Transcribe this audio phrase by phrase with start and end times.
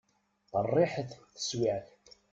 [0.51, 1.87] Qerriḥet teswiεt.